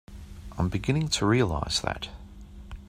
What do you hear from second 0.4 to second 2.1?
I'm beginning to realize that.